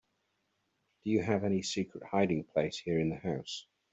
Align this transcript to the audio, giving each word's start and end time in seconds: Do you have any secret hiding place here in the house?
Do 1.03 1.11
you 1.11 1.21
have 1.21 1.43
any 1.43 1.61
secret 1.61 2.01
hiding 2.03 2.45
place 2.45 2.75
here 2.75 2.99
in 2.99 3.09
the 3.09 3.17
house? 3.17 3.67